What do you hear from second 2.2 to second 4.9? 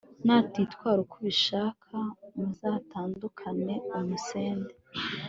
muzatandukane, umusende